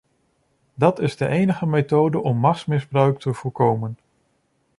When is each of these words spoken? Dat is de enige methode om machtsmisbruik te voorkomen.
Dat 0.73 0.99
is 0.99 1.17
de 1.17 1.27
enige 1.27 1.65
methode 1.65 2.19
om 2.19 2.37
machtsmisbruik 2.37 3.19
te 3.19 3.33
voorkomen. 3.33 3.97